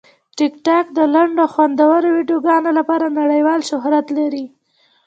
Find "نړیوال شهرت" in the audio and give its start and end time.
3.19-4.07